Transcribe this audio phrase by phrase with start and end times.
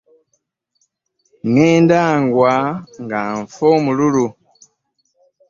[1.47, 2.53] Ngenda ngwa
[3.03, 4.25] nga nfa omululu.